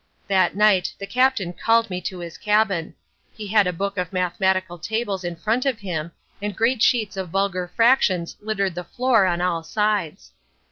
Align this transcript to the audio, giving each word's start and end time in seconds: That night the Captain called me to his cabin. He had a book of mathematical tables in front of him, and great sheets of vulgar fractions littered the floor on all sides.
That 0.27 0.55
night 0.55 0.95
the 0.97 1.05
Captain 1.05 1.53
called 1.53 1.91
me 1.91 2.01
to 2.01 2.17
his 2.17 2.39
cabin. 2.39 2.95
He 3.35 3.45
had 3.45 3.67
a 3.67 3.71
book 3.71 3.99
of 3.99 4.11
mathematical 4.11 4.79
tables 4.79 5.23
in 5.23 5.35
front 5.35 5.63
of 5.63 5.77
him, 5.77 6.11
and 6.41 6.57
great 6.57 6.81
sheets 6.81 7.17
of 7.17 7.29
vulgar 7.29 7.71
fractions 7.75 8.35
littered 8.41 8.73
the 8.73 8.83
floor 8.83 9.27
on 9.27 9.41
all 9.41 9.61
sides. 9.61 10.31